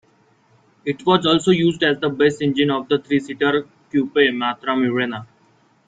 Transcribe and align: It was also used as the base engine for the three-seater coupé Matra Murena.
It 0.83 1.05
was 1.05 1.27
also 1.27 1.51
used 1.51 1.83
as 1.83 1.99
the 1.99 2.09
base 2.09 2.41
engine 2.41 2.69
for 2.69 2.87
the 2.97 3.03
three-seater 3.03 3.67
coupé 3.93 4.29
Matra 4.35 4.73
Murena. 4.75 5.27